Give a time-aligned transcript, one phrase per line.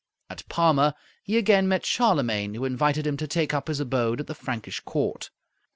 [0.31, 4.25] At Parma he again met Charlemagne, who invited him to take up his abode at
[4.25, 5.29] the Frankish court.